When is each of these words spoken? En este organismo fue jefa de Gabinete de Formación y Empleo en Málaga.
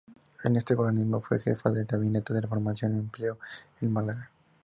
En 0.43 0.55
este 0.55 0.73
organismo 0.73 1.21
fue 1.21 1.37
jefa 1.39 1.69
de 1.69 1.85
Gabinete 1.85 2.33
de 2.33 2.41
Formación 2.47 2.95
y 2.95 2.99
Empleo 3.01 3.37
en 3.81 3.93
Málaga. 3.93 4.31